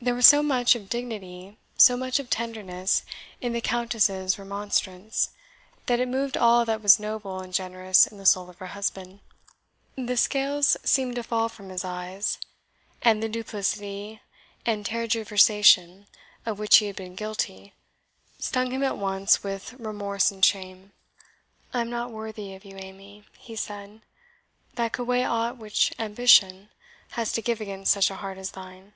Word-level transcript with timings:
There 0.00 0.14
was 0.14 0.28
so 0.28 0.44
much 0.44 0.76
of 0.76 0.88
dignity, 0.88 1.58
so 1.76 1.96
much 1.96 2.20
of 2.20 2.30
tenderness, 2.30 3.02
in 3.40 3.52
the 3.52 3.60
Countess's 3.60 4.38
remonstrance, 4.38 5.30
that 5.86 5.98
it 5.98 6.06
moved 6.06 6.36
all 6.36 6.64
that 6.66 6.80
was 6.80 7.00
noble 7.00 7.40
and 7.40 7.52
generous 7.52 8.06
in 8.06 8.16
the 8.16 8.24
soul 8.24 8.48
of 8.48 8.58
her 8.58 8.68
husband. 8.68 9.18
The 9.96 10.16
scales 10.16 10.76
seemed 10.84 11.16
to 11.16 11.24
fall 11.24 11.48
from 11.48 11.68
his 11.70 11.84
eyes, 11.84 12.38
and 13.02 13.20
the 13.20 13.28
duplicity 13.28 14.22
and 14.64 14.86
tergiversation 14.86 16.06
of 16.46 16.60
which 16.60 16.76
he 16.76 16.86
had 16.86 16.94
been 16.94 17.16
guilty 17.16 17.74
stung 18.38 18.70
him 18.70 18.84
at 18.84 18.98
once 18.98 19.42
with 19.42 19.72
remorse 19.80 20.30
and 20.30 20.44
shame. 20.44 20.92
"I 21.74 21.80
am 21.80 21.90
not 21.90 22.12
worthy 22.12 22.54
of 22.54 22.64
you, 22.64 22.76
Amy," 22.76 23.24
he 23.36 23.56
said, 23.56 24.02
"that 24.76 24.92
could 24.92 25.08
weigh 25.08 25.24
aught 25.24 25.56
which 25.56 25.92
ambition 25.98 26.68
has 27.10 27.32
to 27.32 27.42
give 27.42 27.60
against 27.60 27.92
such 27.92 28.10
a 28.12 28.22
heart 28.22 28.38
as 28.38 28.52
thine. 28.52 28.92